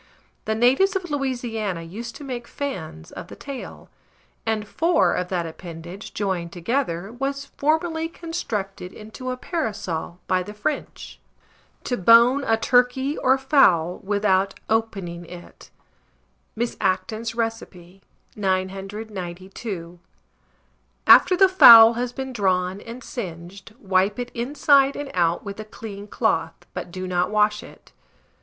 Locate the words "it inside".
24.17-24.95